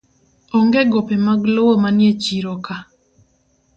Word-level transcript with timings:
Onge 0.57 0.81
gope 0.91 1.15
mag 1.27 1.41
lowo 1.55 1.73
manie 1.83 2.11
chiro 2.23 2.53
ka 2.65 2.75